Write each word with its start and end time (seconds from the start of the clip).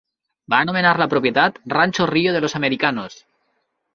Va 0.53 0.61
anomenar 0.65 0.93
la 1.01 1.07
propietat 1.11 1.59
"Rancho 1.75 2.09
Rio 2.11 2.33
de 2.37 2.43
los 2.45 2.57
Americanos". 2.61 3.21